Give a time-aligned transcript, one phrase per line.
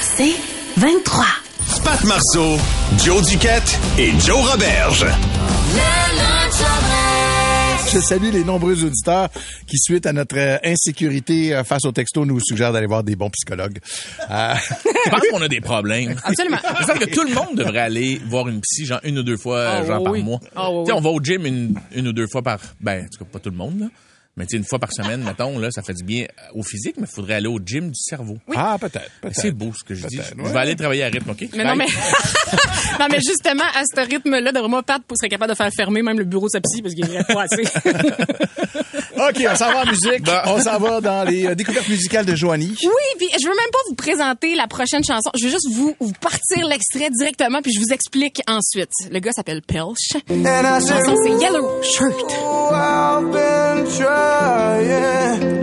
[0.00, 0.32] C'est
[0.76, 1.24] 23.
[1.84, 2.56] Pat Marceau,
[3.04, 5.06] Joe Duquette et Joe Roberge.
[7.92, 9.28] Je salue les nombreux auditeurs
[9.66, 13.16] qui, suite à notre euh, insécurité euh, face au texto, nous suggèrent d'aller voir des
[13.16, 13.78] bons psychologues.
[14.30, 14.54] Euh,
[15.04, 16.14] Je pense qu'on a des problèmes.
[16.22, 16.58] Absolument.
[16.80, 19.36] Me semble que tout le monde devrait aller voir une psy, genre une ou deux
[19.36, 20.38] fois, Ah, genre par mois.
[20.40, 20.92] Sais, oui.
[20.94, 23.38] on va au gym une, une ou deux fois par, ben, en tout cas, pas
[23.40, 23.86] tout le monde, là.
[24.36, 26.94] Mais tu sais, une fois par semaine, mettons, là, ça fait du bien au physique,
[26.98, 28.38] mais il faudrait aller au gym du cerveau.
[28.54, 29.10] Ah, peut-être.
[29.32, 30.16] C'est beau ce que je dis.
[30.16, 30.52] Peut-être, Je ouais.
[30.52, 31.44] vais aller travailler à rythme, OK?
[31.54, 31.86] Mais non, mais,
[33.00, 36.18] non, mais justement, à ce rythme-là, d'après moi, Pat serait capable de faire fermer même
[36.18, 37.62] le bureau de sa psy parce qu'il irait pas assez.
[39.16, 40.22] OK, on s'en va en musique.
[40.22, 40.32] Bon.
[40.46, 42.74] On s'en va dans les euh, découvertes musicales de Joanie.
[42.82, 45.30] oui, puis je veux même pas vous présenter la prochaine chanson.
[45.38, 48.90] Je veux juste vous, vous partir l'extrait directement puis je vous explique ensuite.
[49.10, 50.16] Le gars s'appelle Pelch.
[50.28, 52.32] La chanson, c'est Yellow Shirt.
[53.80, 55.60] I've been trying.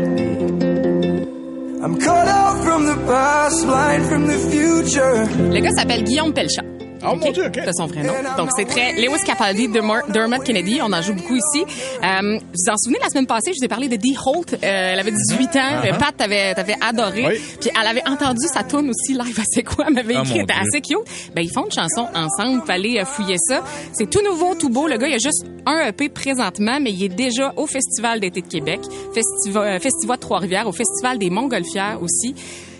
[1.83, 5.27] I'm cut out from the past, blind from the future.
[5.53, 6.63] Le gars s'appelle Guillaume Pelchat.
[7.09, 7.59] Oh mon Dieu, OK.
[7.63, 8.13] C'est son vrai nom.
[8.37, 10.79] Donc, c'est très Lewis Capaldi, Dermot Kennedy.
[10.81, 11.63] On en joue beaucoup ici.
[12.03, 14.53] Euh, vous vous en souvenez, la semaine passée, je vous ai parlé de Dee Holt.
[14.55, 15.59] Euh, elle avait 18 ans.
[15.83, 15.97] Uh-huh.
[15.99, 17.25] Pat, t'avais, t'avais adoré.
[17.27, 17.41] Oui.
[17.61, 19.85] Puis elle avait entendu sa tune aussi live à C'est quoi?
[19.87, 20.33] Elle m'avait Ah, écrit.
[20.43, 20.45] Dieu.
[20.59, 20.97] assez cute.
[21.35, 22.63] Ben, ils font une chanson ensemble.
[22.65, 23.61] Fallait euh, fouiller ça.
[23.93, 24.87] C'est tout nouveau, tout beau.
[24.87, 28.41] Le gars, il a juste un EP présentement, mais il est déjà au Festival d'été
[28.41, 28.79] de Québec,
[29.13, 32.33] Festival, euh, Festival de Trois-Rivières, au Festival des Montgolfières aussi.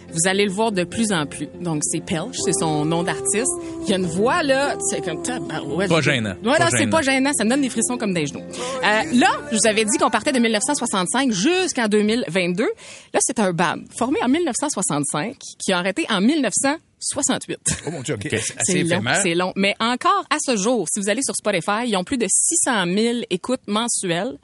[0.10, 1.50] Vous allez le voir de plus en plus.
[1.60, 3.52] Donc, c'est Pelch, c'est son nom d'artiste.
[3.84, 5.22] Il y a une voix, là, c'est comme...
[5.22, 5.90] tabarouette.
[5.90, 6.36] Pas gênant.
[6.46, 7.32] Ouais, Pas non, c'est pas gênant.
[7.38, 8.40] Ça me donne des frissons comme des genoux.
[8.40, 12.64] Euh, là, je vous avais dit qu'on partait de 1965 jusqu'en 2022.
[12.64, 16.22] Là, c'est un band formé en 1965 qui a arrêté en
[17.00, 17.84] 1968.
[17.86, 18.26] Oh mon Dieu, OK.
[18.26, 18.40] OK.
[18.64, 19.54] C'est long, c'est long.
[19.56, 22.86] Mais encore à ce jour, si vous allez sur Spotify, ils ont plus de 600
[22.86, 24.38] 000 écoutes mensuelles.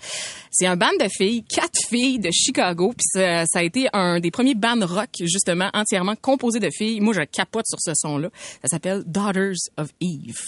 [0.51, 4.19] C'est un band de filles, quatre filles de Chicago, puis ça, ça a été un
[4.19, 7.01] des premiers bands rock justement entièrement composé de filles.
[7.01, 8.29] Moi, je capote sur ce son-là.
[8.61, 10.47] Ça s'appelle Daughters of Eve.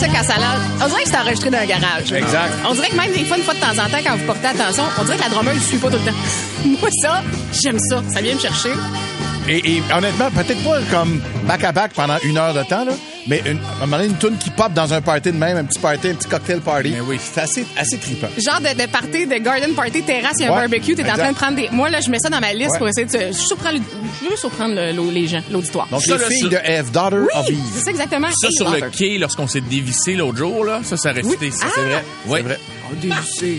[0.00, 0.56] Ça quand ça l'a.
[0.84, 2.12] On dirait que c'est enregistré dans un garage.
[2.12, 2.52] Exact.
[2.66, 4.46] On dirait que même des fois, une fois de temps en temps, quand vous portez
[4.46, 6.16] attention, on dirait que la drummer ne suit pas tout le temps.
[6.80, 7.22] Moi, ça,
[7.62, 8.02] j'aime ça.
[8.08, 8.70] Ça vient me chercher.
[9.48, 12.92] Et, et honnêtement, peut-être pas comme back-à-back pendant une heure de temps, là,
[13.26, 15.56] mais une, à un moment donné, une tune qui pop dans un party de même,
[15.56, 16.90] un petit party, un petit cocktail party.
[16.90, 17.18] Mais oui.
[17.22, 18.28] C'est assez, assez trippant.
[18.38, 21.08] Genre de, de party, de garden party, terrasse, il y a un Ouais, barbecue, t'es
[21.10, 21.68] en train de prendre des...
[21.70, 22.78] Moi, là, je mets ça dans ma liste Ouais.
[22.78, 23.82] pour essayer de surprendre, le-
[24.24, 25.86] je veux surprendre le- le- les gens, l'auditoire.
[25.88, 27.60] Donc, Ça, les là, filles sur- de Eve, Daughter of oui, Eve.
[27.74, 28.28] c'est ça exactement.
[28.40, 31.50] Ça, sur le quai, lorsqu'on s'est dévissé l'autre jour, là, ça, ça a resté.
[31.50, 31.84] Ça, c'est Ah!
[31.88, 32.04] vrai.
[32.26, 32.38] Oui.
[32.40, 32.58] C'est vrai.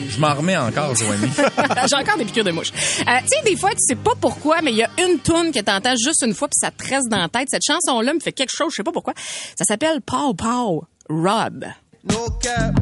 [0.10, 1.32] Je m'en remets encore, Joanie.
[1.90, 2.72] J'ai encore des piqûres de mouche.
[3.00, 5.52] Euh, tu sais, des fois, tu sais pas pourquoi, mais il y a une tune
[5.54, 7.48] que t'entends juste une fois puis ça te reste dans la tête.
[7.50, 9.14] Cette chanson-là me fait quelque chose, je sais pas pourquoi.
[9.58, 11.74] Ça s'appelle Pow Pow Rod.
[12.04, 12.80] No cap.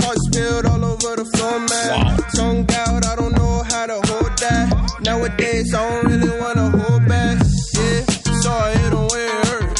[0.00, 2.16] Heart spilled all over the floor, man.
[2.34, 5.00] Tongue out, I don't know how to hold that.
[5.02, 7.38] Nowadays, I don't really wanna hold back.
[7.74, 8.02] Yeah,
[8.42, 9.78] sorry, it don't hurt.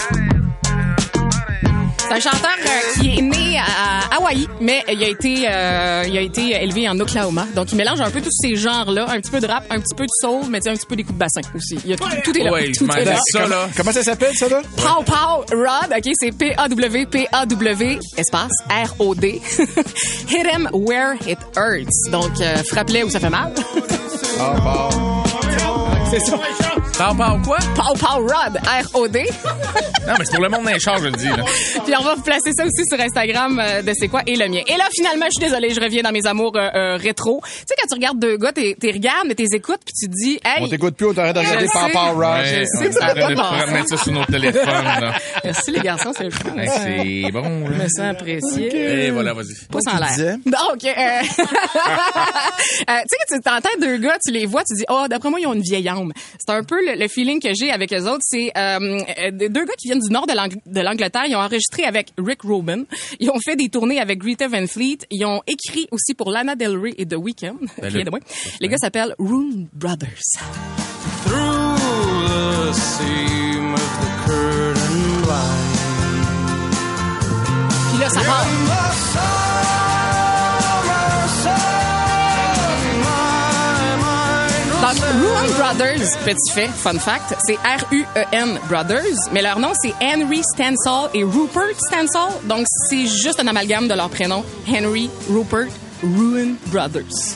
[1.99, 2.57] C'est un chanteur
[4.27, 7.47] Hawaï, mais il a été euh, il a été élevé en Oklahoma.
[7.55, 9.95] Donc il mélange un peu tous ces genres-là, un petit peu de rap, un petit
[9.95, 11.79] peu de soul, mais tu sais, un petit peu des coups de bassin aussi.
[11.85, 12.53] Il y a tout, tout est là.
[12.53, 13.17] Ouais, tout est là.
[13.33, 13.69] ça, là.
[13.77, 14.63] Comment ça s'appelle, ça, là?
[14.77, 19.41] Pow Pow Rod, ok, c'est P-A-W, P-A-W, espace, R-O-D.
[20.29, 22.11] Hit him where it hurts.
[22.11, 23.53] Donc, euh, frappe-les où ça fait mal.
[26.11, 26.39] C'est ça.
[26.99, 27.59] Parle, parle quoi?
[27.75, 29.27] Pow Pow Rod, R-O-D.
[30.07, 31.45] Non, mais c'est pour le monde d'un char, je le dis, là.
[31.85, 34.49] Puis on va vous placer ça aussi sur Instagram euh, de C'est quoi et le
[34.49, 34.61] mien.
[34.67, 37.43] Et là, finalement, je suis désolée, je reviens dans mes amours euh, euh, rétro.
[37.45, 40.09] Tu sais, quand tu regardes deux gars, t'es t'es regardes, mais t'es écoutes, puis tu
[40.09, 40.63] te dis, hey...
[40.63, 41.65] On t'écoute plus, on t'arrête de regarder.
[41.65, 41.69] Ouais.
[41.69, 45.15] Sais on que ça pas sur nos téléphones, là.
[45.45, 46.51] Merci les garçons, c'est le fun.
[46.57, 47.85] Ouais, c'est bon, Je là.
[47.85, 49.07] me sens apprécié.
[49.07, 49.55] Et voilà, vas-y.
[49.71, 50.37] Pouce en l'air.
[50.47, 54.85] Donc, euh, euh, tu sais, que tu t'entends deux gars, tu les vois, tu dis,
[54.89, 56.13] oh, d'après moi, ils ont une vieille âme.
[56.39, 58.23] C'est un peu le, le feeling que j'ai avec eux autres.
[58.23, 61.25] C'est euh, euh, deux gars qui viennent du nord de l'Ang- de l'Angleterre.
[61.29, 62.85] Ils ont enregistré avec Rick Rubin.
[63.21, 64.99] Ils ont fait des tournées avec Greta Van Fleet.
[65.11, 67.57] Ils ont écrit aussi pour Lana Del Rey et The Weeknd.
[67.81, 68.11] Ben, le- de.
[68.61, 70.23] Les gars s'appellent Room Brothers.
[71.27, 75.16] Through the seam of the curtain
[85.67, 91.25] Brothers, petit fait, fun fact, c'est R-U-E-N Brothers, mais leur nom c'est Henry Stansall et
[91.25, 95.67] Rupert Stansall, donc c'est juste un amalgame de leur prénom, Henry Rupert
[96.05, 97.35] Ruan Brothers.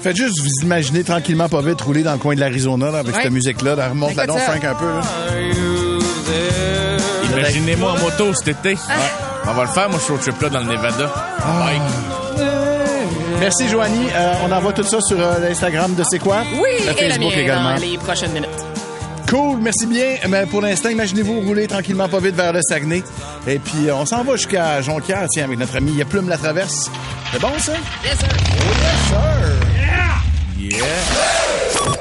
[0.00, 3.14] Faites juste vous imaginer tranquillement, pas vite, rouler dans le coin de l'Arizona là, avec
[3.14, 3.22] Ouais.
[3.24, 3.74] cette musique-là.
[3.74, 4.38] Là, remonte la donc.
[4.38, 4.86] Frank, un peu.
[4.86, 5.02] Là.
[7.36, 8.78] Imaginez-moi en moto cet été.
[9.46, 11.12] On va le faire, moi, ce road trip-là dans le Nevada.
[11.44, 11.82] Bike.
[13.40, 14.08] Merci, Joanie.
[14.14, 16.42] Euh, on envoie tout ça sur euh, l'Instagram de C'est quoi?
[16.54, 17.74] Oui, Le et la Facebook mienne également.
[17.74, 18.48] dans les prochaines minutes.
[19.28, 20.16] Cool, merci bien.
[20.28, 23.02] Mais pour l'instant, imaginez-vous rouler tranquillement pas vite vers le Saguenay.
[23.46, 26.90] Et puis, euh, on s'en va jusqu'à Jonquière, tiens, avec notre ami Plume la Traverse.
[27.32, 27.72] C'est bon, ça?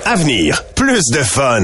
[0.06, 1.64] Avenir, plus de fun.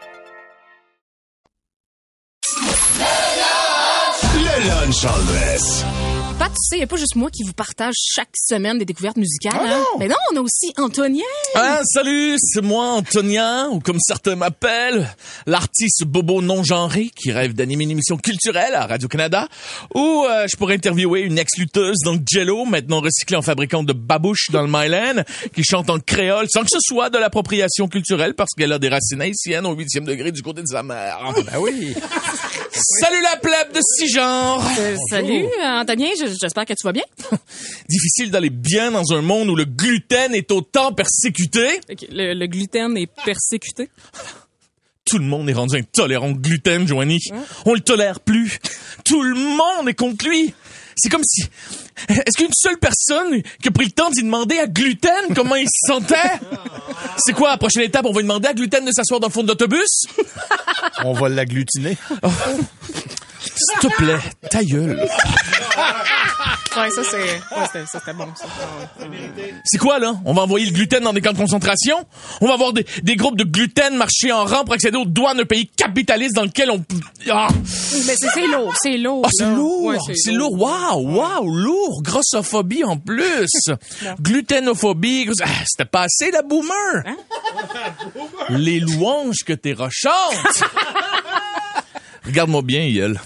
[4.91, 6.00] Le lunch en dress.
[6.41, 8.85] Pat, tu sais, il n'y a pas juste moi qui vous partage chaque semaine des
[8.85, 9.53] découvertes musicales.
[9.53, 9.77] Ah hein?
[9.77, 9.99] non!
[9.99, 11.21] Mais non, on a aussi Antonien.
[11.53, 15.07] Ah, salut, c'est moi, Antonien, ou comme certains m'appellent,
[15.45, 19.47] l'artiste bobo non-genré qui rêve d'animer une émission culturelle à Radio-Canada,
[19.93, 23.93] ou euh, je pourrais interviewer une ex-lutteuse dans le Jello, maintenant recyclée en fabricante de
[23.93, 25.21] babouches dans le Myland,
[25.53, 28.89] qui chante en créole sans que ce soit de l'appropriation culturelle parce qu'elle a des
[28.89, 31.19] racines haïtiennes au huitième degré du côté de sa mère.
[31.45, 31.93] Ben oui.
[32.73, 34.63] Salut la plèbe de six genres!
[34.79, 37.03] Euh, salut, Antonien, je- j'espère que tu vas bien.
[37.89, 41.79] Difficile d'aller bien dans un monde où le gluten est autant persécuté.
[41.89, 43.89] Ok, Le, le gluten est persécuté.
[45.05, 47.19] Tout le monde est rendu intolérant au gluten, Joanie.
[47.65, 48.59] On le tolère plus.
[49.03, 50.53] Tout le monde est contre lui.
[50.95, 51.43] C'est comme si...
[52.07, 55.67] Est-ce qu'une seule personne qui a pris le temps d'y demander à gluten comment il
[55.67, 56.15] se sentait?
[57.17, 58.05] C'est quoi la prochaine étape?
[58.05, 60.03] On va lui demander à gluten de s'asseoir dans le fond de l'autobus?
[61.03, 61.97] On va l'agglutiner.
[63.41, 64.19] S'il te plaît,
[64.49, 65.07] ta gueule.
[66.77, 67.17] Ouais, ça, c'est.
[67.17, 68.45] Ouais, c'était- ça, c'était bon, ça.
[69.65, 70.15] C'est quoi, là?
[70.25, 71.97] On va envoyer le gluten dans des camps de concentration?
[72.39, 75.37] On va avoir des, des groupes de gluten marcher en rang pour accéder aux douanes
[75.37, 76.83] d'un pays capitaliste dans lequel on...
[77.29, 77.49] Ah!
[78.07, 79.23] Mais c'est c'est lourd, c'est lourd.
[79.25, 79.51] Ah, c'est là.
[79.53, 79.83] lourd!
[79.83, 80.53] Ouais, c'est lourd!
[80.59, 81.15] Waouh!
[81.17, 81.49] Waouh!
[81.55, 82.01] Lourd!
[82.03, 83.49] Grossophobie en plus!
[84.21, 85.25] Gluténophobie!
[85.25, 87.03] gros- Ah, C'était pas assez, la boomer!
[88.49, 90.13] Les louanges que t'es rochantes!
[92.25, 93.19] Regarde-moi bien, Yel.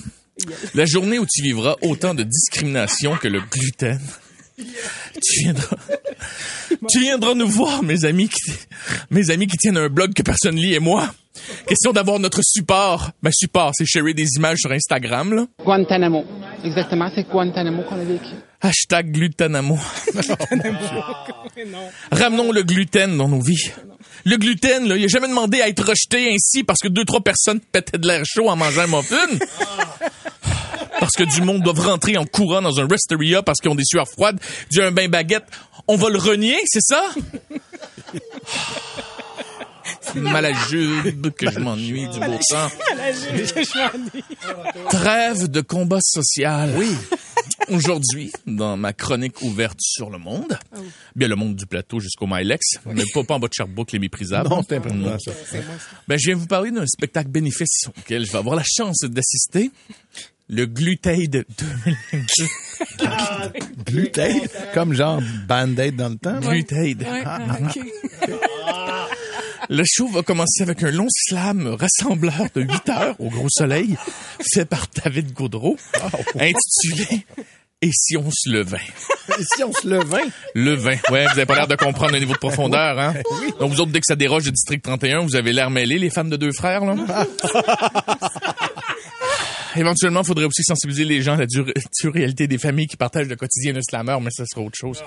[0.73, 3.99] La journée où tu vivras autant de discrimination que le gluten,
[4.57, 5.77] tu viendras,
[6.89, 8.51] tu viendras nous voir, mes amis qui,
[9.09, 11.13] mes amis qui tiennent un blog que personne lit et moi.
[11.67, 13.11] Question d'avoir notre support.
[13.21, 15.45] Ben, support, c'est sharer des images sur Instagram, là.
[15.63, 16.23] Guantanamo.
[16.63, 18.35] Exactement, c'est Guantanamo qu'on a vécu.
[18.61, 19.77] Hashtag glutanamo.
[22.11, 23.71] Ramenons le gluten dans nos vies.
[24.23, 27.21] Le gluten, là, il a jamais demandé à être rejeté ainsi parce que deux, trois
[27.21, 29.45] personnes pétaient de l'air chaud en mangeant un muffin.
[30.99, 33.83] Parce que du monde doit rentrer en courant dans un resteria parce qu'ils ont des
[33.85, 34.39] sueurs froides,
[34.71, 35.45] du un bain baguette.
[35.87, 37.03] On va le renier, c'est ça?
[40.15, 42.69] Malajube, que je m'ennuie du beau temps.
[44.89, 46.73] Trêve de combat social.
[46.77, 46.95] Oui.
[47.69, 50.57] Aujourd'hui, dans ma chronique ouverte sur le monde,
[51.15, 53.99] bien le monde du plateau jusqu'au Milex, mais pas, pas en bas de Sherbrooke, les
[53.99, 54.49] méprisables.
[54.49, 55.17] Non, c'est important, Non.
[55.19, 55.31] ça.
[56.07, 59.71] Ben, je viens vous parler d'un spectacle bénéfice auquel je vais avoir la chance d'assister.
[60.47, 62.45] Le Glutade 2022.
[63.85, 64.41] Gluten.
[64.73, 66.39] Comme genre Band-Aid dans le temps.
[66.39, 66.51] là.
[66.51, 67.05] Glutade.
[69.69, 73.95] Le show va commencer avec un long slam rassembleur de 8 heures au gros soleil,
[74.53, 75.77] fait par David Gaudreau,
[76.35, 77.25] intitulé
[77.81, 78.77] Et si on se levait?
[79.39, 80.23] Et si on se levait?
[80.53, 80.95] Le vin.
[81.11, 83.15] Ouais, vous avez pas l'air de comprendre le niveau de profondeur, hein?
[83.59, 86.09] Donc, vous autres, dès que ça déroge du district 31, vous avez l'air mêlés, les
[86.11, 86.95] femmes de deux frères, là?
[89.75, 91.65] Éventuellement, il faudrait aussi sensibiliser les gens à la dure,
[92.01, 95.03] dure réalité des familles qui partagent le quotidien d'un slammer, mais ça sera autre chose.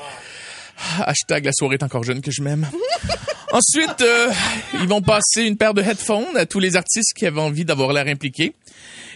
[1.00, 2.68] Hashtag la soirée est encore jeune que je m'aime.
[3.52, 4.30] Ensuite, euh,
[4.74, 7.92] ils vont passer une paire de headphones à tous les artistes qui avaient envie d'avoir
[7.92, 8.52] l'air impliqués.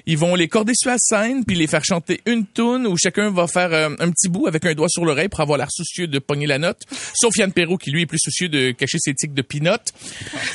[0.07, 3.31] Ils vont les corder sur la scène puis les faire chanter une tune où chacun
[3.31, 6.07] va faire euh, un petit bout avec un doigt sur l'oreille pour avoir l'air soucieux
[6.07, 6.81] de pogner la note.
[7.15, 9.93] Sauf Yann Perrault qui lui est plus soucieux de cacher ses tics de peanut.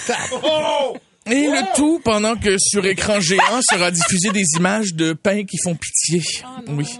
[1.29, 5.57] Et le tout pendant que sur écran géant sera diffusé des images de pain qui
[5.63, 6.21] font pitié.
[6.67, 6.99] Oui.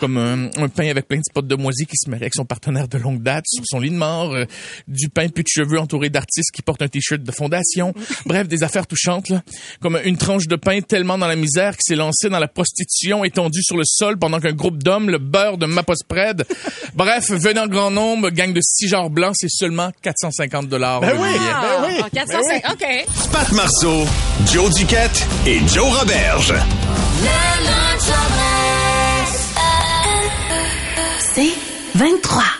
[0.00, 2.44] Comme un, un pain avec plein de spots de moisi qui se marie avec son
[2.44, 4.46] partenaire de longue date sur son lit de mort, euh,
[4.88, 7.92] du pain plus de cheveux entouré d'artistes qui portent un t-shirt de fondation,
[8.26, 9.42] bref, des affaires touchantes, là.
[9.80, 13.24] comme une tranche de pain tellement dans la misère qui s'est lancé dans la prostitution
[13.24, 16.46] étendue sur le sol pendant qu'un groupe d'hommes le beurre de Mapospread.
[16.94, 21.00] bref, venant en grand nombre, gang de six genres blancs, c'est seulement 450 dollars.
[21.00, 22.00] Ben oui, ben oui.
[22.02, 22.86] Ah, 405, OK.
[23.32, 24.06] Pat Marceau,
[24.50, 26.54] Joe Duquette et Joe Roberge.
[31.32, 31.52] C'est
[31.94, 32.59] 23.